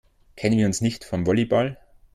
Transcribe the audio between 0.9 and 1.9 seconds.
vom Volleyball?